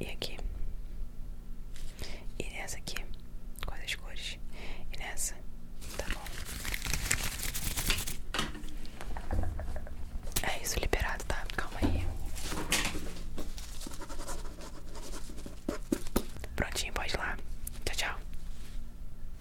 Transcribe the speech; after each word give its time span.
e 0.00 0.06
aqui. 0.06 0.33